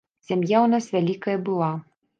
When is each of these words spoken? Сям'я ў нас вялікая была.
Сям'я 0.27 0.57
ў 0.63 0.67
нас 0.73 0.89
вялікая 0.97 1.37
была. 1.49 1.71